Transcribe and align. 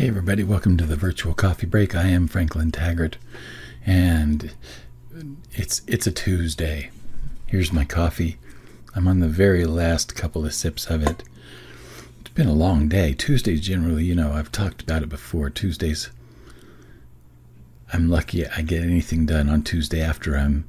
Hey, 0.00 0.08
everybody, 0.08 0.42
welcome 0.42 0.78
to 0.78 0.86
the 0.86 0.96
virtual 0.96 1.34
coffee 1.34 1.66
break. 1.66 1.94
I 1.94 2.04
am 2.04 2.26
Franklin 2.26 2.70
Taggart, 2.70 3.18
and 3.84 4.54
it's 5.52 5.82
it's 5.86 6.06
a 6.06 6.10
Tuesday. 6.10 6.90
Here's 7.44 7.70
my 7.70 7.84
coffee. 7.84 8.38
I'm 8.94 9.06
on 9.06 9.20
the 9.20 9.28
very 9.28 9.66
last 9.66 10.14
couple 10.14 10.46
of 10.46 10.54
sips 10.54 10.86
of 10.86 11.02
it. 11.02 11.22
It's 12.18 12.30
been 12.30 12.48
a 12.48 12.54
long 12.54 12.88
day. 12.88 13.12
Tuesdays 13.12 13.60
generally, 13.60 14.04
you 14.04 14.14
know, 14.14 14.32
I've 14.32 14.50
talked 14.50 14.80
about 14.80 15.02
it 15.02 15.10
before. 15.10 15.50
Tuesdays, 15.50 16.08
I'm 17.92 18.08
lucky 18.08 18.46
I 18.46 18.62
get 18.62 18.82
anything 18.82 19.26
done 19.26 19.50
on 19.50 19.62
Tuesday 19.62 20.00
after 20.00 20.34
I'm 20.34 20.64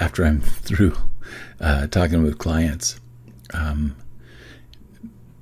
after 0.00 0.24
I'm 0.24 0.40
through 0.40 0.96
uh, 1.60 1.88
talking 1.88 2.22
with 2.22 2.38
clients. 2.38 2.98
Um, 3.52 3.96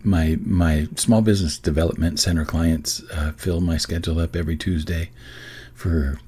my 0.03 0.39
my 0.45 0.89
small 0.97 1.23
business 1.23 1.59
development 1.59 2.19
center 2.19 2.45
clients 2.45 3.03
uh, 3.13 3.33
fill 3.33 3.61
my 3.61 3.77
schedule 3.77 4.19
up 4.19 4.35
every 4.35 4.57
Tuesday 4.57 5.11
for 5.75 6.19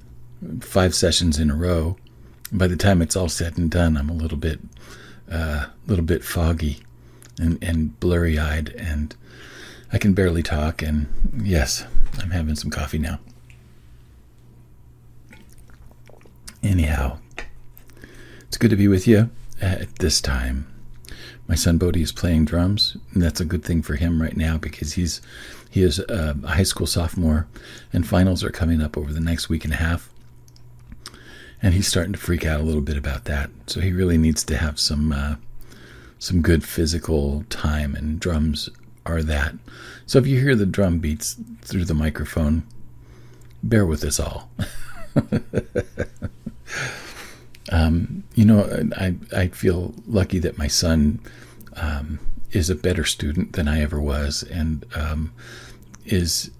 five 0.60 0.94
sessions 0.94 1.38
in 1.38 1.50
a 1.50 1.56
row. 1.56 1.96
By 2.50 2.66
the 2.66 2.76
time 2.76 3.00
it's 3.00 3.16
all 3.16 3.28
said 3.28 3.56
and 3.56 3.70
done, 3.70 3.96
I'm 3.96 4.10
a 4.10 4.14
little 4.14 4.36
bit 4.36 4.60
a 5.28 5.34
uh, 5.34 5.66
little 5.86 6.04
bit 6.04 6.24
foggy 6.24 6.82
and, 7.38 7.62
and 7.62 7.98
blurry 8.00 8.38
eyed, 8.38 8.70
and 8.70 9.14
I 9.92 9.98
can 9.98 10.12
barely 10.12 10.42
talk. 10.42 10.82
And 10.82 11.06
yes, 11.42 11.84
I'm 12.18 12.30
having 12.30 12.56
some 12.56 12.70
coffee 12.70 12.98
now. 12.98 13.18
Anyhow, 16.62 17.18
it's 18.42 18.58
good 18.58 18.70
to 18.70 18.76
be 18.76 18.88
with 18.88 19.08
you 19.08 19.30
at 19.60 19.96
this 19.96 20.20
time 20.20 20.71
my 21.52 21.56
son 21.56 21.76
Bodie 21.76 22.00
is 22.00 22.12
playing 22.12 22.46
drums, 22.46 22.96
and 23.12 23.22
that's 23.22 23.38
a 23.38 23.44
good 23.44 23.62
thing 23.62 23.82
for 23.82 23.96
him 23.96 24.22
right 24.22 24.38
now 24.38 24.56
because 24.56 24.94
he's 24.94 25.20
he 25.68 25.82
is 25.82 25.98
a 25.98 26.34
high 26.46 26.62
school 26.62 26.86
sophomore, 26.86 27.46
and 27.92 28.06
finals 28.06 28.42
are 28.42 28.48
coming 28.48 28.80
up 28.80 28.96
over 28.96 29.12
the 29.12 29.20
next 29.20 29.50
week 29.50 29.66
and 29.66 29.74
a 29.74 29.76
half, 29.76 30.08
and 31.60 31.74
he's 31.74 31.86
starting 31.86 32.14
to 32.14 32.18
freak 32.18 32.46
out 32.46 32.62
a 32.62 32.62
little 32.62 32.80
bit 32.80 32.96
about 32.96 33.26
that. 33.26 33.50
So 33.66 33.82
he 33.82 33.92
really 33.92 34.16
needs 34.16 34.44
to 34.44 34.56
have 34.56 34.80
some 34.80 35.12
uh, 35.12 35.34
some 36.18 36.40
good 36.40 36.64
physical 36.64 37.44
time, 37.50 37.94
and 37.94 38.18
drums 38.18 38.70
are 39.04 39.22
that. 39.22 39.54
So 40.06 40.18
if 40.18 40.26
you 40.26 40.40
hear 40.40 40.56
the 40.56 40.64
drum 40.64 41.00
beats 41.00 41.36
through 41.60 41.84
the 41.84 41.92
microphone, 41.92 42.62
bear 43.62 43.84
with 43.84 44.04
us 44.04 44.18
all. 44.18 44.48
Um, 47.72 48.22
you 48.34 48.44
know, 48.44 48.90
I 48.96 49.16
I 49.34 49.48
feel 49.48 49.94
lucky 50.06 50.38
that 50.38 50.58
my 50.58 50.68
son 50.68 51.20
um, 51.74 52.18
is 52.50 52.68
a 52.68 52.74
better 52.74 53.04
student 53.04 53.54
than 53.54 53.66
I 53.66 53.80
ever 53.80 53.98
was, 53.98 54.42
and 54.42 54.84
um, 54.94 55.32
is 56.04 56.50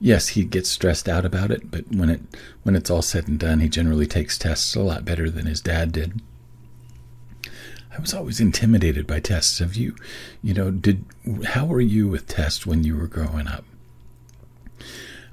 yes, 0.00 0.28
he 0.28 0.44
gets 0.44 0.70
stressed 0.70 1.08
out 1.08 1.26
about 1.26 1.50
it, 1.50 1.70
but 1.70 1.84
when 1.88 2.08
it 2.08 2.22
when 2.62 2.74
it's 2.74 2.90
all 2.90 3.02
said 3.02 3.28
and 3.28 3.38
done, 3.38 3.60
he 3.60 3.68
generally 3.68 4.06
takes 4.06 4.38
tests 4.38 4.74
a 4.74 4.80
lot 4.80 5.04
better 5.04 5.28
than 5.28 5.44
his 5.44 5.60
dad 5.60 5.92
did. 5.92 6.22
I 7.96 8.00
was 8.00 8.14
always 8.14 8.40
intimidated 8.40 9.06
by 9.06 9.20
tests. 9.20 9.58
Have 9.58 9.74
you, 9.74 9.96
you 10.42 10.54
know, 10.54 10.70
did 10.70 11.04
how 11.44 11.66
were 11.66 11.80
you 11.80 12.08
with 12.08 12.26
tests 12.26 12.64
when 12.64 12.84
you 12.84 12.96
were 12.96 13.06
growing 13.06 13.48
up? 13.48 13.64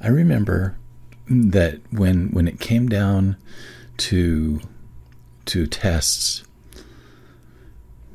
I 0.01 0.09
remember 0.09 0.75
that 1.29 1.79
when 1.91 2.31
when 2.31 2.49
it 2.49 2.59
came 2.59 2.89
down 2.89 3.37
to 3.97 4.59
to 5.45 5.67
tests 5.67 6.43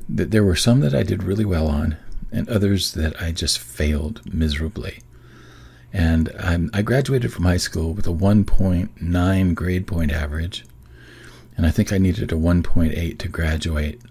that 0.09 0.31
there 0.31 0.43
were 0.43 0.55
some 0.55 0.81
that 0.81 0.93
I 0.93 1.03
did 1.03 1.23
really 1.23 1.45
well 1.45 1.67
on 1.67 1.97
and 2.31 2.49
others 2.49 2.93
that 2.93 3.21
I 3.21 3.31
just 3.31 3.59
failed 3.59 4.21
miserably. 4.33 4.99
And 5.93 6.33
I'm, 6.39 6.69
i 6.73 6.81
graduated 6.81 7.33
from 7.33 7.45
high 7.45 7.57
school 7.57 7.93
with 7.93 8.07
a 8.07 8.11
1.9 8.11 9.55
grade 9.55 9.87
point 9.87 10.11
average, 10.11 10.65
and 11.57 11.65
I 11.65 11.71
think 11.71 11.91
I 11.91 11.97
needed 11.97 12.31
a 12.31 12.35
1.8 12.35 13.17
to 13.17 13.27
graduate. 13.27 14.01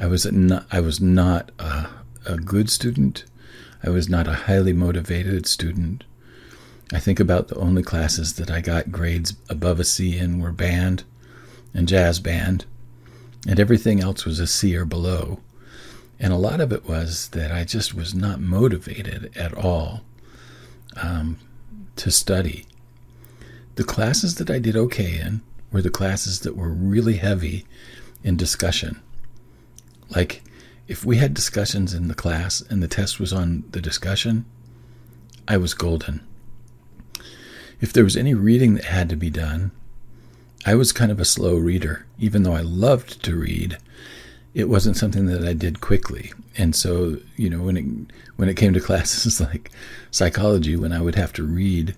I 0.00 0.06
was 0.06 0.30
not, 0.30 0.66
I 0.72 0.80
was 0.80 1.00
not 1.00 1.52
a, 1.58 1.88
a 2.26 2.36
good 2.36 2.68
student. 2.68 3.24
I 3.84 3.90
was 3.90 4.08
not 4.08 4.26
a 4.26 4.34
highly 4.34 4.72
motivated 4.72 5.46
student. 5.46 6.04
I 6.92 6.98
think 6.98 7.20
about 7.20 7.48
the 7.48 7.56
only 7.56 7.82
classes 7.82 8.34
that 8.34 8.50
I 8.50 8.60
got 8.60 8.92
grades 8.92 9.34
above 9.48 9.80
a 9.80 9.84
C 9.84 10.18
in 10.18 10.40
were 10.40 10.52
band 10.52 11.04
and 11.74 11.88
jazz 11.88 12.20
band, 12.20 12.64
and 13.46 13.58
everything 13.58 14.00
else 14.00 14.24
was 14.24 14.38
a 14.38 14.46
C 14.46 14.76
or 14.76 14.84
below. 14.84 15.40
And 16.18 16.32
a 16.32 16.36
lot 16.36 16.60
of 16.60 16.72
it 16.72 16.86
was 16.86 17.28
that 17.30 17.50
I 17.50 17.64
just 17.64 17.94
was 17.94 18.14
not 18.14 18.40
motivated 18.40 19.36
at 19.36 19.52
all 19.52 20.02
um, 20.96 21.38
to 21.96 22.10
study. 22.10 22.66
The 23.74 23.84
classes 23.84 24.36
that 24.36 24.50
I 24.50 24.58
did 24.58 24.76
okay 24.76 25.18
in 25.18 25.40
were 25.72 25.82
the 25.82 25.90
classes 25.90 26.40
that 26.40 26.56
were 26.56 26.68
really 26.68 27.16
heavy 27.16 27.66
in 28.22 28.36
discussion. 28.36 29.00
Like, 30.10 30.42
if 30.86 31.04
we 31.04 31.16
had 31.16 31.32
discussions 31.32 31.94
in 31.94 32.08
the 32.08 32.14
class 32.14 32.60
and 32.68 32.82
the 32.82 32.88
test 32.88 33.18
was 33.18 33.32
on 33.32 33.64
the 33.70 33.80
discussion, 33.80 34.44
I 35.48 35.56
was 35.56 35.74
golden. 35.74 36.20
If 37.80 37.92
there 37.92 38.04
was 38.04 38.16
any 38.16 38.34
reading 38.34 38.74
that 38.74 38.84
had 38.84 39.08
to 39.08 39.16
be 39.16 39.30
done, 39.30 39.72
I 40.64 40.74
was 40.74 40.92
kind 40.92 41.10
of 41.10 41.20
a 41.20 41.24
slow 41.24 41.56
reader. 41.56 42.06
Even 42.18 42.42
though 42.42 42.54
I 42.54 42.60
loved 42.60 43.22
to 43.24 43.36
read, 43.36 43.78
it 44.54 44.68
wasn't 44.68 44.96
something 44.96 45.26
that 45.26 45.44
I 45.44 45.54
did 45.54 45.80
quickly. 45.80 46.32
And 46.56 46.76
so, 46.76 47.18
you 47.36 47.50
know, 47.50 47.62
when 47.62 47.76
it 47.76 47.84
when 48.36 48.48
it 48.48 48.56
came 48.56 48.72
to 48.74 48.80
classes 48.88 49.40
like 49.40 49.70
psychology, 50.10 50.76
when 50.76 50.92
I 50.92 51.00
would 51.00 51.14
have 51.14 51.32
to 51.34 51.42
read 51.42 51.96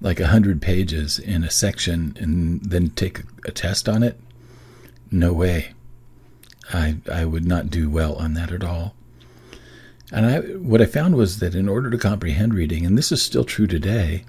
like 0.00 0.20
a 0.20 0.28
hundred 0.28 0.62
pages 0.62 1.18
in 1.18 1.42
a 1.42 1.50
section 1.50 2.16
and 2.20 2.62
then 2.62 2.90
take 2.90 3.22
a, 3.44 3.50
test 3.50 3.88
on 3.88 4.02
it, 4.02 4.20
no 5.10 5.32
way. 5.32 5.72
I 6.72 6.96
I 7.10 7.24
would 7.24 7.44
not 7.44 7.70
do 7.70 7.90
well 7.90 8.14
on 8.14 8.34
that 8.34 8.52
at 8.52 8.64
all. 8.64 8.94
And 10.12 10.24
I 10.24 10.38
what 10.40 10.80
I 10.80 10.86
found 10.86 11.16
was 11.16 11.40
that 11.40 11.54
in 11.54 11.68
order 11.68 11.90
to 11.90 11.98
comprehend 11.98 12.54
reading, 12.54 12.86
and 12.86 12.96
this 12.96 13.12
is 13.12 13.22
still 13.22 13.44
true 13.44 13.66
today, 13.66 14.24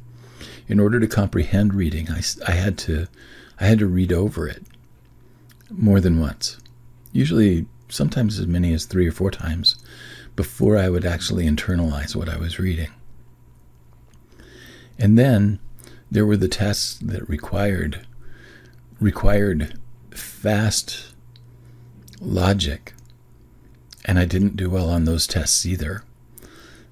in 0.68 0.80
order 0.80 1.00
to 1.00 1.08
comprehend 1.08 1.74
reading, 1.74 2.10
I, 2.10 2.22
I 2.48 2.52
had 2.52 2.78
to 2.80 3.08
I 3.60 3.66
had 3.66 3.80
to 3.80 3.88
read 3.88 4.14
over 4.14 4.48
it 4.48 4.64
more 5.70 6.00
than 6.00 6.20
once, 6.20 6.58
usually 7.12 7.66
sometimes 7.90 8.40
as 8.40 8.48
many 8.48 8.74
as 8.74 8.86
three 8.86 9.08
or 9.08 9.12
four 9.12 9.32
times, 9.32 9.76
before 10.36 10.78
I 10.78 10.90
would 10.90 11.06
actually 11.06 11.46
internalize 11.46 12.16
what 12.16 12.30
I 12.30 12.38
was 12.38 12.60
reading. 12.60 12.90
And 14.98 15.18
then 15.18 15.60
there 16.12 16.26
were 16.26 16.38
the 16.38 16.48
tests 16.48 16.98
that 17.00 17.28
required 17.28 18.06
required 19.00 19.80
fast 20.12 21.14
logic, 22.20 22.94
and 24.06 24.20
I 24.20 24.26
didn't 24.26 24.58
do 24.58 24.70
well 24.70 24.90
on 24.90 25.06
those 25.06 25.26
tests 25.26 25.66
either. 25.66 26.04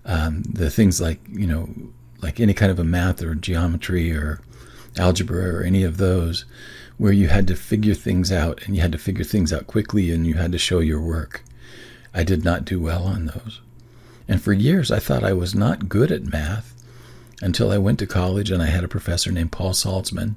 Um, 0.05 0.43
the 0.43 0.69
things 0.69 1.01
like 1.01 1.19
you 1.29 1.47
know, 1.47 1.69
like 2.21 2.39
any 2.39 2.53
kind 2.53 2.71
of 2.71 2.79
a 2.79 2.83
math 2.83 3.21
or 3.21 3.35
geometry 3.35 4.11
or 4.13 4.39
algebra 4.99 5.55
or 5.55 5.63
any 5.63 5.83
of 5.83 5.97
those 5.97 6.45
where 6.97 7.13
you 7.13 7.27
had 7.27 7.47
to 7.47 7.55
figure 7.55 7.93
things 7.93 8.31
out 8.31 8.61
and 8.65 8.75
you 8.75 8.81
had 8.81 8.91
to 8.91 8.97
figure 8.97 9.23
things 9.23 9.53
out 9.53 9.67
quickly 9.67 10.11
and 10.11 10.25
you 10.25 10.33
had 10.33 10.51
to 10.51 10.57
show 10.57 10.79
your 10.79 11.01
work. 11.01 11.43
I 12.13 12.23
did 12.23 12.43
not 12.43 12.65
do 12.65 12.79
well 12.79 13.03
on 13.03 13.25
those. 13.27 13.61
And 14.27 14.41
for 14.41 14.53
years, 14.53 14.91
I 14.91 14.99
thought 14.99 15.23
I 15.23 15.33
was 15.33 15.55
not 15.55 15.87
good 15.87 16.11
at 16.11 16.31
math 16.31 16.73
until 17.41 17.71
I 17.71 17.77
went 17.77 17.99
to 17.99 18.07
college 18.07 18.49
and 18.49 18.61
I 18.61 18.67
had 18.67 18.83
a 18.83 18.89
professor 18.89 19.31
named 19.31 19.51
Paul 19.51 19.73
Saltzman. 19.73 20.35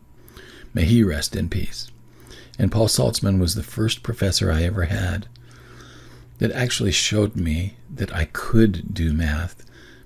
May 0.75 0.85
he 0.85 1.03
rest 1.03 1.35
in 1.35 1.49
peace. 1.49 1.89
And 2.59 2.71
Paul 2.71 2.89
Saltzman 2.89 3.41
was 3.41 3.55
the 3.55 3.63
first 3.63 4.03
professor 4.03 4.53
I 4.53 4.65
ever 4.65 4.85
had 4.85 5.27
that 6.39 6.53
actually 6.53 6.93
showed 6.93 7.37
me 7.37 7.77
that 7.93 8.15
I 8.15 8.27
could 8.27 8.95
do 8.95 9.13
math, 9.13 9.65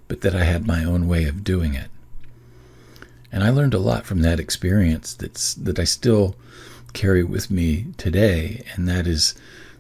but 0.09 0.21
that 0.21 0.35
I 0.35 0.45
had 0.45 0.67
my 0.67 0.85
own 0.85 1.09
way 1.09 1.25
of 1.25 1.45
doing 1.45 1.75
it. 1.75 1.89
And 3.35 3.43
I 3.43 3.51
learned 3.51 3.75
a 3.75 3.81
lot 3.81 4.07
from 4.07 4.23
that 4.23 4.39
experience 4.39 5.13
that's 5.13 5.55
that 5.55 5.81
I 5.81 5.85
still 5.85 6.37
carry 6.93 7.25
with 7.25 7.51
me 7.51 7.87
today, 7.97 8.63
and 8.73 8.87
that 8.87 9.09
is 9.09 9.35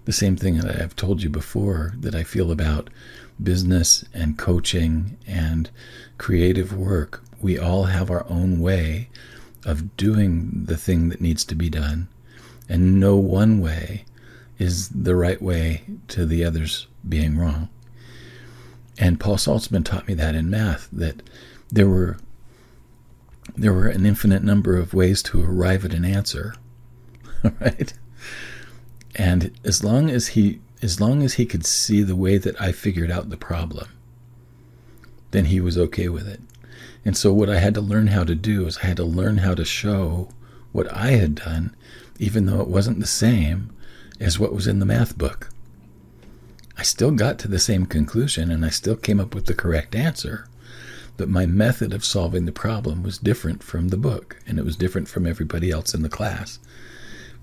the 0.06 0.12
same 0.12 0.35
thing 0.35 0.56
that 0.56 0.83
I've 0.83 0.97
told 0.97 1.23
you 1.23 1.31
before 1.31 1.93
that 2.01 2.17
I 2.17 2.25
feel 2.25 2.51
about 2.51 2.91
business 3.41 4.05
and 4.12 4.37
coaching 4.37 5.17
and 5.25 5.71
creative 6.19 6.77
work. 6.77 7.23
We 7.41 7.56
all 7.56 7.85
have 7.85 8.11
our 8.11 8.27
own 8.29 8.59
way 8.59 9.09
of 9.65 9.97
doing 9.97 10.65
the 10.65 10.77
thing 10.77 11.09
that 11.11 11.21
needs 11.21 11.45
to 11.45 11.55
be 11.55 11.71
done, 11.71 12.09
and 12.69 12.99
no 12.99 13.15
one 13.15 13.61
way 13.61 14.05
is 14.59 14.89
the 14.89 15.15
right 15.15 15.41
way 15.41 15.85
to 16.09 16.27
the 16.27 16.45
others 16.45 16.89
being 17.09 17.39
wrong. 17.39 17.69
And 18.99 19.21
Paul 19.21 19.37
Saltzman 19.37 19.85
taught 19.85 20.09
me 20.09 20.15
that 20.15 20.35
in 20.35 20.50
math 20.50 20.89
that 20.91 21.23
there 21.71 21.89
were 21.89 22.17
there 23.56 23.73
were 23.73 23.88
an 23.88 24.06
infinite 24.06 24.43
number 24.43 24.76
of 24.76 24.94
ways 24.94 25.23
to 25.25 25.43
arrive 25.43 25.85
at 25.85 25.94
an 25.94 26.05
answer, 26.05 26.55
right? 27.61 27.93
And 29.14 29.52
as 29.64 29.85
long 29.85 30.11
as 30.11 30.29
he 30.29 30.61
as 30.82 31.00
long 31.00 31.23
as 31.23 31.35
he 31.35 31.46
could 31.46 31.64
see 31.64 32.02
the 32.02 32.17
way 32.17 32.37
that 32.37 32.61
I 32.61 32.70
figured 32.73 33.11
out 33.11 33.31
the 33.31 33.38
problem, 33.38 33.88
then 35.31 35.46
he 35.46 35.58
was 35.61 35.79
okay 35.79 36.11
with 36.11 36.29
it. 36.29 36.41
And 37.05 37.17
so, 37.17 37.32
what 37.32 37.49
I 37.49 37.58
had 37.58 37.75
to 37.75 37.81
learn 37.81 38.08
how 38.08 38.25
to 38.25 38.35
do 38.35 38.67
is 38.67 38.79
I 38.79 38.87
had 38.87 38.96
to 38.99 39.05
learn 39.05 39.38
how 39.38 39.55
to 39.55 39.64
show 39.64 40.29
what 40.73 40.93
I 40.93 41.12
had 41.12 41.37
done, 41.37 41.75
even 42.19 42.47
though 42.47 42.61
it 42.61 42.69
wasn't 42.69 43.00
the 43.00 43.06
same 43.06 43.70
as 44.20 44.38
what 44.38 44.52
was 44.52 44.67
in 44.67 44.79
the 44.79 44.87
math 44.87 45.17
book. 45.17 45.50
I 46.76 46.82
still 46.82 47.12
got 47.12 47.38
to 47.40 47.49
the 47.49 47.58
same 47.58 47.87
conclusion 47.87 48.50
and 48.50 48.64
I 48.64 48.70
still 48.70 48.97
came 48.97 49.20
up 49.20 49.35
with 49.35 49.47
the 49.47 49.55
correct 49.55 49.94
answer, 49.94 50.49
but 51.16 51.28
my 51.28 51.46
method 51.46 51.93
of 51.93 52.05
solving 52.05 52.44
the 52.44 52.52
problem 52.52 53.02
was 53.02 53.19
different 53.19 53.62
from 53.62 53.88
the 53.88 53.96
book 53.96 54.37
and 54.46 54.58
it 54.58 54.64
was 54.64 54.76
different 54.76 55.08
from 55.08 55.26
everybody 55.26 55.70
else 55.70 55.94
in 55.94 56.02
the 56.02 56.08
class. 56.08 56.58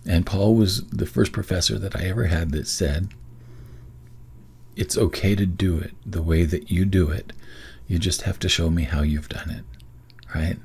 And 0.06 0.26
Paul 0.26 0.56
was 0.56 0.88
the 0.88 1.06
first 1.06 1.32
professor 1.32 1.78
that 1.80 1.96
I 1.96 2.04
ever 2.04 2.26
had 2.26 2.52
that 2.52 2.68
said, 2.68 3.10
It's 4.76 4.98
okay 4.98 5.36
to 5.36 5.46
do 5.46 5.78
it 5.78 5.94
the 6.06 6.22
way 6.22 6.44
that 6.44 6.72
you 6.72 6.86
do 6.86 7.10
it. 7.10 7.34
You 7.88 8.00
just 8.00 8.24
have 8.24 8.40
to 8.40 8.50
show 8.50 8.70
me 8.70 8.84
how 8.84 9.02
you've 9.02 9.30
done 9.30 9.50
it. 9.50 9.64
Right? 10.34 10.58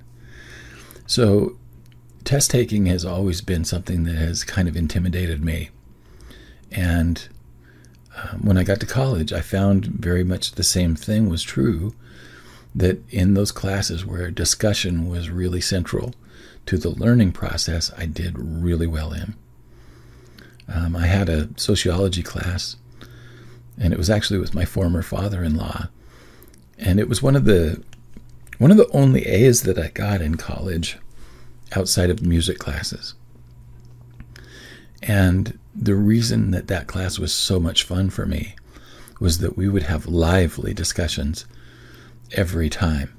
So, 1.07 1.57
test 2.25 2.51
taking 2.51 2.87
has 2.87 3.05
always 3.05 3.41
been 3.41 3.65
something 3.65 4.05
that 4.05 4.17
has 4.17 4.43
kind 4.43 4.69
of 4.69 4.77
intimidated 4.77 5.45
me. 5.45 5.71
And 6.73 7.29
um, 8.17 8.41
when 8.43 8.57
I 8.57 8.65
got 8.65 8.81
to 8.81 8.87
college, 8.87 9.33
I 9.33 9.41
found 9.41 9.87
very 9.87 10.25
much 10.25 10.53
the 10.53 10.65
same 10.65 10.97
thing 10.97 11.29
was 11.29 11.43
true 11.43 11.95
that 12.77 13.03
in 13.09 13.33
those 13.33 13.53
classes 13.53 14.05
where 14.05 14.31
discussion 14.31 15.09
was 15.09 15.31
really 15.31 15.63
central 15.63 16.15
to 16.67 16.77
the 16.77 16.91
learning 16.91 17.33
process, 17.33 17.91
I 17.97 18.05
did 18.05 18.39
really 18.39 18.87
well 18.87 19.15
in. 19.15 19.35
Um, 20.69 20.95
I 20.95 21.07
had 21.07 21.31
a 21.31 21.49
sociology 21.57 22.23
class, 22.23 22.77
and 23.79 23.95
it 23.95 23.99
was 23.99 24.11
actually 24.11 24.39
with 24.39 24.55
my 24.55 24.67
former 24.67 25.01
father-in-law, 25.01 25.89
and 26.79 27.01
it 27.01 27.09
was 27.09 27.23
one 27.23 27.35
of 27.35 27.47
the 27.47 27.83
one 28.59 28.71
of 28.71 28.77
the 28.77 28.91
only 28.91 29.27
A's 29.27 29.63
that 29.63 29.79
I 29.79 29.89
got 29.89 30.21
in 30.21 30.37
college 30.37 30.99
outside 31.75 32.11
of 32.11 32.23
music 32.23 32.59
classes. 32.59 33.15
And 35.03 35.59
the 35.75 35.95
reason 35.95 36.51
that 36.51 36.69
that 36.69 36.87
class 36.87 37.19
was 37.19 37.35
so 37.35 37.61
much 37.61 37.85
fun 37.85 38.11
for 38.11 38.27
me 38.27 38.55
was 39.21 39.39
that 39.39 39.57
we 39.57 39.69
would 39.69 39.85
have 39.85 40.07
lively 40.07 40.75
discussions 40.75 41.47
every 42.33 42.69
time 42.69 43.13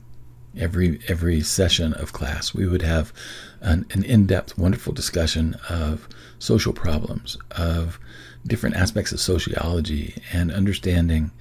every 0.58 1.00
every 1.08 1.42
session 1.42 1.94
of 1.94 2.14
class 2.14 2.54
we 2.54 2.68
would 2.68 2.82
have 2.82 3.14
an, 3.62 3.86
an, 3.92 4.04
in-depth 4.04 4.58
wonderful 4.58 4.94
discussion 4.94 5.56
of 5.70 6.08
social 6.40 6.74
problems 6.74 7.38
of 7.52 8.00
different 8.46 8.76
aspects 8.76 9.12
of 9.12 9.20
sociology 9.20 10.16
and 10.34 10.52
understanding 10.52 11.32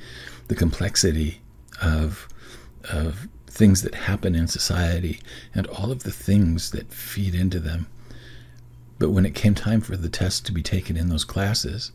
the 0.48 0.54
complexity 0.54 1.40
of 1.80 2.28
of 2.90 3.28
things 3.46 3.82
that 3.82 3.94
happen 3.94 4.34
in 4.34 4.46
society 4.46 5.18
and 5.54 5.66
all 5.68 5.90
of 5.90 6.02
the 6.02 6.12
things 6.12 6.70
that 6.72 6.92
feed 6.92 7.34
into 7.34 7.58
them 7.58 7.86
but 8.98 9.10
when 9.10 9.26
it 9.26 9.34
came 9.34 9.54
time 9.54 9.80
for 9.80 9.96
the 9.96 10.08
test 10.08 10.46
to 10.46 10.52
be 10.52 10.62
taken 10.62 10.96
in 10.96 11.08
those 11.08 11.24
classes, 11.24 11.92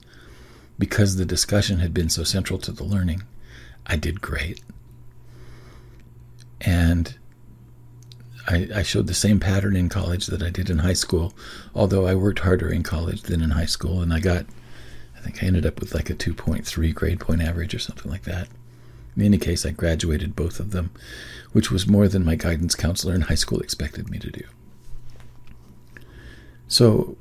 because 0.77 1.15
the 1.15 1.25
discussion 1.25 1.79
had 1.79 1.93
been 1.93 2.09
so 2.09 2.23
central 2.23 2.59
to 2.59 2.71
the 2.71 2.83
learning, 2.83 3.23
I 3.87 3.95
did 3.95 4.21
great. 4.21 4.61
And 6.61 7.17
I, 8.47 8.67
I, 8.75 8.83
showed 8.83 9.07
the 9.07 9.13
same 9.13 9.39
pattern 9.39 9.75
in 9.75 9.89
college 9.89 10.27
that 10.27 10.43
I 10.43 10.49
did 10.49 10.69
in 10.69 10.79
high 10.79 10.93
school, 10.93 11.33
although 11.73 12.05
I 12.05 12.15
worked 12.15 12.39
harder 12.39 12.69
in 12.69 12.83
college 12.83 13.23
than 13.23 13.41
in 13.41 13.51
high 13.51 13.65
school. 13.65 14.01
And 14.01 14.13
I 14.13 14.19
got, 14.19 14.45
I 15.15 15.19
think 15.21 15.43
I 15.43 15.47
ended 15.47 15.65
up 15.65 15.79
with 15.79 15.93
like 15.93 16.09
a 16.09 16.15
2.3 16.15 16.93
grade 16.93 17.19
point 17.19 17.41
average 17.41 17.73
or 17.73 17.79
something 17.79 18.11
like 18.11 18.23
that. 18.23 18.47
In 19.15 19.23
any 19.23 19.37
case, 19.37 19.65
I 19.65 19.71
graduated 19.71 20.35
both 20.35 20.59
of 20.59 20.71
them, 20.71 20.91
which 21.51 21.71
was 21.71 21.87
more 21.87 22.07
than 22.07 22.25
my 22.25 22.35
guidance 22.35 22.75
counselor 22.75 23.13
in 23.13 23.21
high 23.21 23.35
school 23.35 23.59
expected 23.59 24.09
me 24.09 24.19
to 24.19 24.31
do. 24.31 24.43
So, 26.67 27.17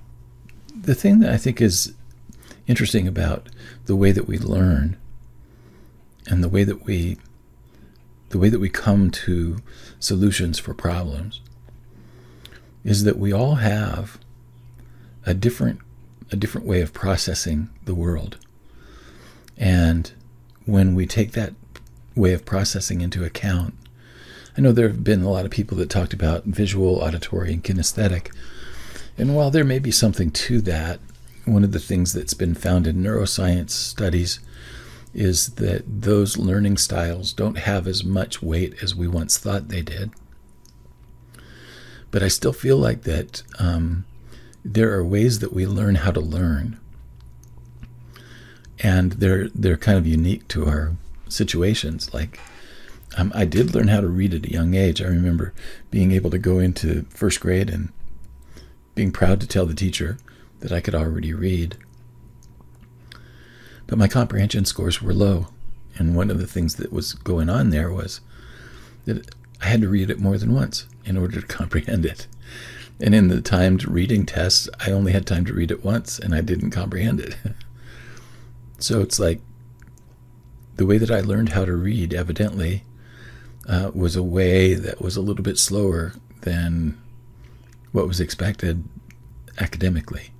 the 0.72 0.94
thing 0.94 1.18
that 1.20 1.32
I 1.32 1.36
think 1.36 1.60
is 1.60 1.94
interesting 2.66 3.08
about 3.08 3.48
the 3.86 3.96
way 3.96 4.12
that 4.12 4.28
we 4.28 4.38
learn 4.38 4.96
and 6.28 6.44
the 6.44 6.48
way 6.48 6.62
that 6.62 6.84
we 6.84 7.18
the 8.30 8.38
way 8.38 8.48
that 8.48 8.58
we 8.58 8.68
come 8.68 9.10
to 9.10 9.58
solutions 9.98 10.58
for 10.58 10.74
problems 10.74 11.40
is 12.84 13.04
that 13.04 13.18
we 13.18 13.32
all 13.32 13.56
have 13.56 14.18
a 15.26 15.34
different 15.34 15.80
a 16.32 16.36
different 16.36 16.66
way 16.66 16.80
of 16.80 16.92
processing 16.92 17.68
the 17.84 17.94
world. 17.94 18.38
And 19.58 20.12
when 20.64 20.94
we 20.94 21.04
take 21.04 21.32
that 21.32 21.54
way 22.14 22.32
of 22.32 22.44
processing 22.44 23.00
into 23.00 23.24
account, 23.24 23.74
I 24.56 24.60
know 24.60 24.70
there 24.70 24.88
have 24.88 25.02
been 25.02 25.22
a 25.22 25.30
lot 25.30 25.44
of 25.44 25.50
people 25.50 25.76
that 25.78 25.90
talked 25.90 26.12
about 26.12 26.44
visual, 26.44 26.96
auditory, 26.96 27.52
and 27.52 27.64
kinesthetic 27.64 28.30
and 29.20 29.36
while 29.36 29.50
there 29.50 29.64
may 29.64 29.78
be 29.78 29.90
something 29.90 30.30
to 30.30 30.62
that, 30.62 30.98
one 31.44 31.62
of 31.62 31.72
the 31.72 31.78
things 31.78 32.14
that's 32.14 32.32
been 32.32 32.54
found 32.54 32.86
in 32.86 33.02
neuroscience 33.02 33.72
studies 33.72 34.40
is 35.12 35.54
that 35.54 36.02
those 36.02 36.36
learning 36.36 36.76
styles 36.76 37.32
don't 37.32 37.58
have 37.58 37.86
as 37.86 38.04
much 38.04 38.42
weight 38.42 38.74
as 38.82 38.94
we 38.94 39.08
once 39.08 39.38
thought 39.38 39.68
they 39.68 39.82
did. 39.82 40.10
But 42.10 42.22
I 42.22 42.28
still 42.28 42.52
feel 42.52 42.76
like 42.76 43.02
that 43.02 43.42
um, 43.58 44.04
there 44.64 44.92
are 44.92 45.04
ways 45.04 45.38
that 45.40 45.52
we 45.52 45.66
learn 45.66 45.96
how 45.96 46.10
to 46.10 46.20
learn, 46.20 46.78
and 48.78 49.12
they're 49.12 49.48
they're 49.54 49.76
kind 49.76 49.98
of 49.98 50.06
unique 50.06 50.48
to 50.48 50.66
our 50.66 50.96
situations. 51.28 52.12
Like 52.12 52.38
um, 53.16 53.32
I 53.34 53.44
did 53.44 53.74
learn 53.74 53.88
how 53.88 54.00
to 54.00 54.08
read 54.08 54.34
at 54.34 54.46
a 54.46 54.52
young 54.52 54.74
age. 54.74 55.00
I 55.00 55.06
remember 55.06 55.52
being 55.90 56.12
able 56.12 56.30
to 56.30 56.38
go 56.38 56.58
into 56.58 57.06
first 57.10 57.40
grade 57.40 57.70
and 57.70 57.92
being 58.94 59.12
proud 59.12 59.40
to 59.40 59.46
tell 59.46 59.66
the 59.66 59.74
teacher 59.74 60.18
that 60.60 60.72
I 60.72 60.80
could 60.80 60.94
already 60.94 61.32
read. 61.32 61.76
But 63.90 63.98
my 63.98 64.06
comprehension 64.06 64.64
scores 64.66 65.02
were 65.02 65.12
low, 65.12 65.48
and 65.96 66.14
one 66.14 66.30
of 66.30 66.38
the 66.38 66.46
things 66.46 66.76
that 66.76 66.92
was 66.92 67.12
going 67.12 67.50
on 67.50 67.70
there 67.70 67.92
was 67.92 68.20
that 69.04 69.34
I 69.60 69.66
had 69.66 69.80
to 69.80 69.88
read 69.88 70.10
it 70.10 70.20
more 70.20 70.38
than 70.38 70.54
once 70.54 70.86
in 71.04 71.16
order 71.16 71.40
to 71.40 71.46
comprehend 71.58 72.06
it. 72.06 72.28
And 73.00 73.16
in 73.16 73.26
the 73.26 73.40
timed 73.40 73.88
reading 73.88 74.26
tests, 74.26 74.68
I 74.78 74.92
only 74.92 75.10
had 75.10 75.26
time 75.26 75.44
to 75.46 75.52
read 75.52 75.72
it 75.72 75.84
once 75.84 76.20
and 76.20 76.36
I 76.36 76.40
didn't 76.40 76.70
comprehend 76.70 77.18
it. 77.18 77.36
so 78.78 79.00
it's 79.00 79.18
like 79.18 79.40
the 80.76 80.86
way 80.86 80.96
that 80.96 81.10
I 81.10 81.20
learned 81.20 81.48
how 81.48 81.64
to 81.64 81.74
read, 81.74 82.14
evidently, 82.14 82.84
uh, 83.68 83.90
was 83.92 84.14
a 84.14 84.22
way 84.22 84.74
that 84.74 85.02
was 85.02 85.16
a 85.16 85.20
little 85.20 85.42
bit 85.42 85.58
slower 85.58 86.12
than 86.42 86.96
what 87.90 88.06
was 88.06 88.20
expected 88.20 88.84
academically. 89.58 90.30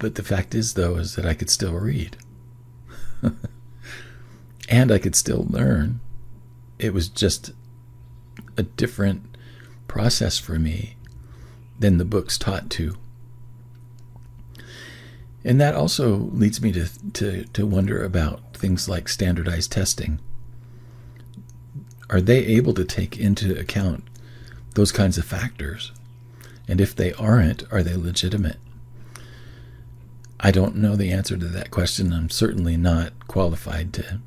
But 0.00 0.14
the 0.14 0.22
fact 0.22 0.54
is, 0.54 0.74
though, 0.74 0.96
is 0.96 1.14
that 1.14 1.26
I 1.26 1.34
could 1.34 1.50
still 1.50 1.74
read. 1.74 2.16
and 4.68 4.90
I 4.90 4.98
could 4.98 5.14
still 5.14 5.46
learn. 5.48 6.00
It 6.78 6.94
was 6.94 7.10
just 7.10 7.52
a 8.56 8.62
different 8.62 9.36
process 9.88 10.38
for 10.38 10.58
me 10.58 10.96
than 11.78 11.98
the 11.98 12.06
books 12.06 12.38
taught 12.38 12.70
to. 12.70 12.96
And 15.44 15.60
that 15.60 15.74
also 15.74 16.16
leads 16.16 16.62
me 16.62 16.72
to, 16.72 16.88
to, 17.12 17.44
to 17.44 17.66
wonder 17.66 18.02
about 18.02 18.54
things 18.54 18.88
like 18.88 19.06
standardized 19.06 19.70
testing. 19.70 20.18
Are 22.08 22.22
they 22.22 22.38
able 22.46 22.72
to 22.72 22.84
take 22.86 23.18
into 23.18 23.58
account 23.58 24.04
those 24.74 24.92
kinds 24.92 25.18
of 25.18 25.26
factors? 25.26 25.92
And 26.66 26.80
if 26.80 26.96
they 26.96 27.12
aren't, 27.12 27.70
are 27.70 27.82
they 27.82 27.96
legitimate? 27.96 28.56
I 30.42 30.50
don't 30.50 30.76
know 30.76 30.96
the 30.96 31.12
answer 31.12 31.36
to 31.36 31.46
that 31.46 31.70
question. 31.70 32.12
I'm 32.14 32.30
certainly 32.30 32.76
not 32.76 33.28
qualified 33.28 33.92
to 33.94 34.20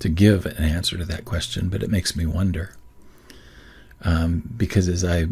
to 0.00 0.08
give 0.08 0.46
an 0.46 0.64
answer 0.64 0.96
to 0.96 1.04
that 1.04 1.26
question, 1.26 1.68
but 1.68 1.82
it 1.82 1.90
makes 1.90 2.16
me 2.16 2.24
wonder. 2.24 2.74
Um, 4.02 4.50
because 4.56 4.88
as 4.88 5.04
I, 5.04 5.26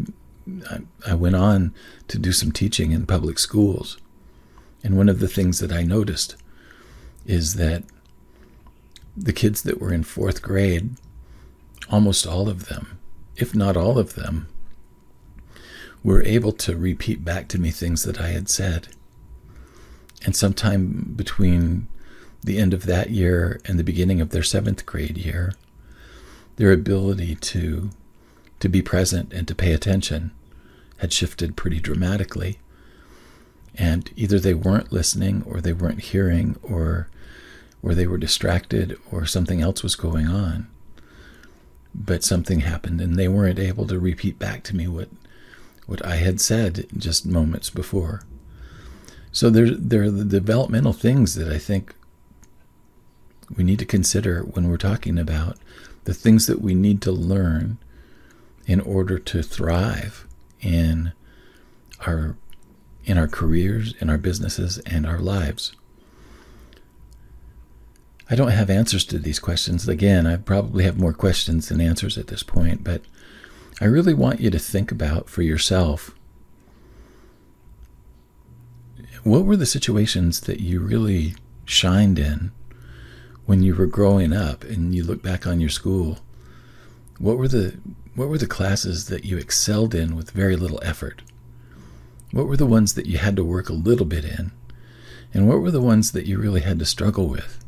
I 0.69 0.79
I 1.05 1.13
went 1.15 1.35
on 1.35 1.73
to 2.07 2.17
do 2.19 2.31
some 2.31 2.51
teaching 2.51 2.91
in 2.91 3.05
public 3.05 3.39
schools, 3.39 3.97
and 4.83 4.95
one 4.95 5.09
of 5.09 5.19
the 5.19 5.27
things 5.27 5.59
that 5.59 5.71
I 5.71 5.83
noticed 5.83 6.35
is 7.25 7.55
that 7.55 7.83
the 9.17 9.33
kids 9.33 9.63
that 9.63 9.81
were 9.81 9.93
in 9.93 10.03
fourth 10.03 10.41
grade, 10.41 10.91
almost 11.89 12.25
all 12.25 12.47
of 12.47 12.67
them, 12.69 12.99
if 13.35 13.53
not 13.53 13.75
all 13.75 13.97
of 13.97 14.15
them, 14.15 14.47
were 16.03 16.23
able 16.23 16.53
to 16.53 16.77
repeat 16.77 17.25
back 17.25 17.49
to 17.49 17.59
me 17.59 17.71
things 17.71 18.03
that 18.03 18.21
I 18.21 18.29
had 18.29 18.47
said. 18.47 18.87
And 20.25 20.35
sometime 20.35 21.13
between 21.15 21.87
the 22.43 22.57
end 22.57 22.73
of 22.73 22.85
that 22.85 23.09
year 23.09 23.59
and 23.65 23.77
the 23.79 23.83
beginning 23.83 24.21
of 24.21 24.29
their 24.31 24.43
seventh 24.43 24.85
grade 24.85 25.17
year, 25.17 25.53
their 26.57 26.71
ability 26.71 27.35
to 27.35 27.91
to 28.59 28.69
be 28.69 28.81
present 28.81 29.33
and 29.33 29.47
to 29.47 29.55
pay 29.55 29.73
attention 29.73 30.31
had 30.97 31.13
shifted 31.13 31.55
pretty 31.55 31.79
dramatically. 31.79 32.59
And 33.75 34.11
either 34.17 34.39
they 34.39 34.53
weren't 34.53 34.91
listening 34.91 35.43
or 35.45 35.61
they 35.61 35.73
weren't 35.73 36.01
hearing 36.01 36.57
or 36.61 37.07
or 37.81 37.95
they 37.95 38.07
were 38.07 38.17
distracted 38.17 38.97
or 39.11 39.25
something 39.25 39.61
else 39.61 39.83
was 39.83 39.95
going 39.95 40.27
on. 40.27 40.67
but 41.93 42.23
something 42.23 42.61
happened 42.61 43.01
and 43.01 43.15
they 43.15 43.27
weren't 43.27 43.59
able 43.59 43.87
to 43.87 43.99
repeat 43.99 44.37
back 44.39 44.63
to 44.63 44.75
me 44.75 44.87
what 44.87 45.09
what 45.85 46.05
I 46.05 46.17
had 46.17 46.39
said 46.39 46.85
just 46.95 47.25
moments 47.25 47.69
before. 47.71 48.21
So 49.31 49.49
there, 49.49 49.69
there 49.71 50.03
are 50.03 50.11
the 50.11 50.25
developmental 50.25 50.93
things 50.93 51.35
that 51.35 51.47
I 51.47 51.57
think 51.57 51.93
we 53.55 53.63
need 53.63 53.79
to 53.79 53.85
consider 53.85 54.41
when 54.41 54.69
we're 54.69 54.77
talking 54.77 55.17
about 55.17 55.57
the 56.05 56.13
things 56.13 56.47
that 56.47 56.61
we 56.61 56.73
need 56.73 57.01
to 57.03 57.11
learn 57.11 57.77
in 58.65 58.79
order 58.81 59.17
to 59.19 59.43
thrive 59.43 60.27
in 60.61 61.13
our 62.05 62.35
in 63.05 63.17
our 63.17 63.27
careers, 63.27 63.95
in 63.99 64.09
our 64.09 64.17
businesses, 64.19 64.77
and 64.79 65.07
our 65.07 65.17
lives. 65.17 65.71
I 68.29 68.35
don't 68.35 68.51
have 68.51 68.69
answers 68.69 69.03
to 69.05 69.17
these 69.17 69.39
questions. 69.39 69.87
Again, 69.87 70.27
I 70.27 70.35
probably 70.35 70.83
have 70.83 70.99
more 70.99 71.13
questions 71.13 71.69
than 71.69 71.81
answers 71.81 72.17
at 72.17 72.27
this 72.27 72.43
point, 72.43 72.83
but 72.83 73.01
I 73.81 73.85
really 73.85 74.13
want 74.13 74.41
you 74.41 74.51
to 74.51 74.59
think 74.59 74.91
about 74.91 75.27
for 75.27 75.41
yourself 75.41 76.13
what 79.23 79.45
were 79.45 79.57
the 79.57 79.65
situations 79.65 80.41
that 80.41 80.59
you 80.59 80.79
really 80.79 81.35
shined 81.65 82.19
in 82.19 82.51
when 83.45 83.63
you 83.63 83.75
were 83.75 83.85
growing 83.85 84.33
up 84.33 84.63
and 84.63 84.93
you 84.93 85.03
look 85.03 85.21
back 85.21 85.45
on 85.45 85.59
your 85.59 85.69
school? 85.69 86.19
What 87.17 87.37
were 87.37 87.47
the 87.47 87.79
what 88.15 88.29
were 88.29 88.37
the 88.37 88.47
classes 88.47 89.07
that 89.07 89.23
you 89.23 89.37
excelled 89.37 89.95
in 89.95 90.15
with 90.15 90.31
very 90.31 90.55
little 90.55 90.81
effort? 90.83 91.21
What 92.31 92.47
were 92.47 92.57
the 92.57 92.65
ones 92.65 92.93
that 92.93 93.05
you 93.05 93.17
had 93.17 93.35
to 93.37 93.43
work 93.43 93.69
a 93.69 93.73
little 93.73 94.05
bit 94.05 94.25
in? 94.25 94.51
And 95.33 95.47
what 95.47 95.61
were 95.61 95.71
the 95.71 95.81
ones 95.81 96.11
that 96.11 96.25
you 96.25 96.37
really 96.37 96.61
had 96.61 96.79
to 96.79 96.85
struggle 96.85 97.27
with? 97.27 97.63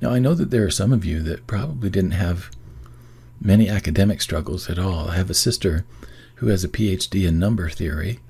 Now, 0.00 0.10
I 0.10 0.18
know 0.18 0.34
that 0.34 0.50
there 0.50 0.64
are 0.64 0.70
some 0.70 0.92
of 0.92 1.04
you 1.04 1.22
that 1.22 1.46
probably 1.46 1.88
didn't 1.88 2.12
have 2.12 2.50
many 3.40 3.68
academic 3.68 4.20
struggles 4.20 4.68
at 4.68 4.78
all. 4.78 5.08
I 5.10 5.16
have 5.16 5.30
a 5.30 5.34
sister 5.34 5.84
who 6.36 6.48
has 6.48 6.64
a 6.64 6.68
PhD 6.68 7.26
in 7.26 7.38
number 7.38 7.70
theory, 7.70 8.20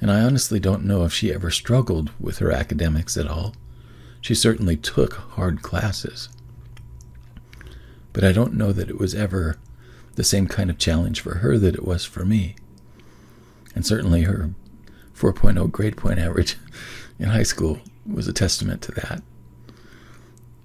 and 0.00 0.10
I 0.10 0.20
honestly 0.20 0.60
don't 0.60 0.84
know 0.84 1.04
if 1.04 1.12
she 1.12 1.32
ever 1.32 1.50
struggled 1.50 2.10
with 2.20 2.38
her 2.38 2.52
academics 2.52 3.16
at 3.16 3.26
all. 3.26 3.54
She 4.20 4.34
certainly 4.34 4.76
took 4.76 5.14
hard 5.14 5.62
classes. 5.62 6.28
But 8.12 8.24
I 8.24 8.32
don't 8.32 8.54
know 8.54 8.72
that 8.72 8.90
it 8.90 8.98
was 8.98 9.14
ever 9.14 9.56
the 10.14 10.24
same 10.24 10.46
kind 10.46 10.70
of 10.70 10.78
challenge 10.78 11.20
for 11.20 11.36
her 11.38 11.58
that 11.58 11.74
it 11.74 11.84
was 11.84 12.04
for 12.04 12.24
me. 12.24 12.56
And 13.74 13.86
certainly 13.86 14.22
her 14.22 14.50
4.0 15.14 15.70
grade 15.70 15.96
point 15.96 16.18
average 16.18 16.56
in 17.18 17.28
high 17.28 17.42
school 17.42 17.78
was 18.06 18.28
a 18.28 18.32
testament 18.32 18.82
to 18.82 18.92
that. 18.92 19.22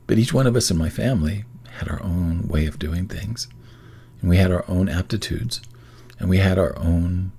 But 0.08 0.18
each 0.18 0.34
one 0.34 0.48
of 0.48 0.56
us 0.56 0.72
in 0.72 0.78
my 0.78 0.90
family 0.90 1.46
had 1.70 1.90
our 1.90 2.02
own 2.04 2.48
way 2.48 2.66
of 2.66 2.80
doing 2.80 3.08
things 3.08 3.48
and 4.22 4.30
we 4.30 4.38
had 4.38 4.52
our 4.52 4.64
own 4.68 4.88
aptitudes 4.88 5.62
and 6.18 6.30
we 6.30 6.38
had 6.38 6.58
our 6.58 6.78
own 6.80 7.32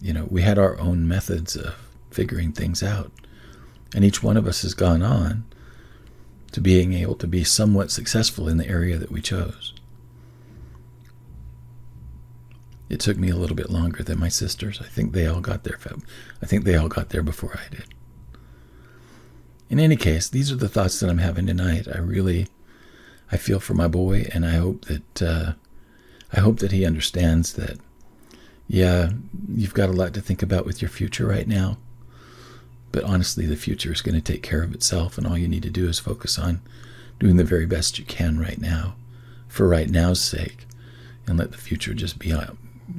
you 0.00 0.12
know 0.12 0.26
we 0.30 0.42
had 0.42 0.58
our 0.58 0.78
own 0.78 1.06
methods 1.06 1.56
of 1.56 1.74
figuring 2.10 2.52
things 2.52 2.82
out. 2.82 3.12
And 3.94 4.04
each 4.04 4.22
one 4.22 4.36
of 4.36 4.46
us 4.46 4.62
has 4.62 4.74
gone 4.74 5.02
on 5.02 5.44
to 6.52 6.60
being 6.60 6.92
able 6.92 7.14
to 7.16 7.26
be 7.26 7.44
somewhat 7.44 7.90
successful 7.90 8.48
in 8.48 8.58
the 8.58 8.68
area 8.68 8.98
that 8.98 9.10
we 9.10 9.20
chose. 9.20 9.74
It 12.88 13.00
took 13.00 13.18
me 13.18 13.28
a 13.28 13.36
little 13.36 13.56
bit 13.56 13.70
longer 13.70 14.02
than 14.02 14.18
my 14.18 14.28
sisters. 14.28 14.80
I 14.80 14.86
think 14.88 15.12
they 15.12 15.26
all 15.26 15.40
got 15.40 15.64
there 15.64 15.78
i 16.42 16.46
think 16.46 16.64
they 16.64 16.76
all 16.76 16.88
got 16.88 17.10
there 17.10 17.22
before 17.22 17.58
i 17.58 17.68
did. 17.74 17.84
In 19.70 19.78
any 19.78 19.96
case 19.96 20.28
these 20.28 20.50
are 20.50 20.56
the 20.56 20.68
thoughts 20.68 21.00
that 21.00 21.10
i'm 21.10 21.18
having 21.18 21.46
tonight. 21.46 21.86
I 21.92 21.98
really 21.98 22.46
i 23.30 23.36
feel 23.36 23.60
for 23.60 23.74
my 23.74 23.88
boy 23.88 24.26
and 24.32 24.46
i 24.46 24.54
hope 24.54 24.86
that 24.86 25.22
uh, 25.22 25.52
I 26.32 26.40
hope 26.40 26.58
that 26.58 26.72
he 26.72 26.84
understands 26.84 27.54
that, 27.54 27.78
yeah, 28.68 29.10
you've 29.54 29.74
got 29.74 29.88
a 29.88 29.92
lot 29.92 30.12
to 30.14 30.20
think 30.20 30.42
about 30.42 30.66
with 30.66 30.82
your 30.82 30.90
future 30.90 31.26
right 31.26 31.48
now. 31.48 31.78
But 32.92 33.04
honestly, 33.04 33.46
the 33.46 33.56
future 33.56 33.92
is 33.92 34.02
going 34.02 34.14
to 34.14 34.20
take 34.20 34.42
care 34.42 34.62
of 34.62 34.74
itself, 34.74 35.18
and 35.18 35.26
all 35.26 35.38
you 35.38 35.48
need 35.48 35.62
to 35.62 35.70
do 35.70 35.88
is 35.88 35.98
focus 35.98 36.38
on 36.38 36.60
doing 37.18 37.36
the 37.36 37.44
very 37.44 37.66
best 37.66 37.98
you 37.98 38.04
can 38.04 38.38
right 38.38 38.60
now, 38.60 38.94
for 39.46 39.68
right 39.68 39.90
now's 39.90 40.20
sake, 40.22 40.66
and 41.26 41.38
let 41.38 41.52
the 41.52 41.58
future 41.58 41.94
just 41.94 42.18
be, 42.18 42.32
uh, 42.32 42.52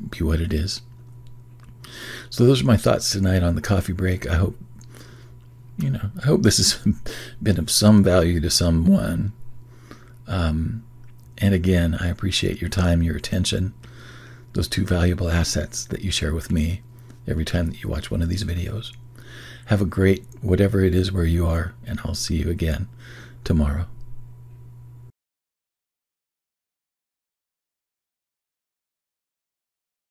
be 0.09 0.23
what 0.23 0.41
it 0.41 0.53
is. 0.53 0.81
So 2.29 2.45
those 2.45 2.61
are 2.61 2.65
my 2.65 2.77
thoughts 2.77 3.11
tonight 3.11 3.43
on 3.43 3.55
the 3.55 3.61
coffee 3.61 3.93
break. 3.93 4.27
I 4.27 4.35
hope, 4.35 4.57
you 5.77 5.89
know, 5.89 6.11
I 6.21 6.25
hope 6.25 6.43
this 6.43 6.57
has 6.57 6.95
been 7.43 7.59
of 7.59 7.69
some 7.69 8.03
value 8.03 8.39
to 8.39 8.49
someone. 8.49 9.33
Um, 10.27 10.83
and 11.39 11.53
again, 11.53 11.97
I 11.99 12.07
appreciate 12.07 12.61
your 12.61 12.69
time, 12.69 13.01
your 13.01 13.15
attention, 13.15 13.73
those 14.53 14.67
two 14.67 14.85
valuable 14.85 15.29
assets 15.29 15.85
that 15.85 16.01
you 16.01 16.11
share 16.11 16.33
with 16.33 16.51
me 16.51 16.81
every 17.27 17.45
time 17.45 17.67
that 17.67 17.83
you 17.83 17.89
watch 17.89 18.09
one 18.09 18.21
of 18.21 18.29
these 18.29 18.43
videos. 18.43 18.91
Have 19.67 19.81
a 19.81 19.85
great, 19.85 20.25
whatever 20.41 20.81
it 20.81 20.95
is 20.95 21.11
where 21.11 21.25
you 21.25 21.45
are, 21.45 21.73
and 21.85 21.99
I'll 22.03 22.15
see 22.15 22.37
you 22.37 22.49
again 22.49 22.87
tomorrow. 23.43 23.85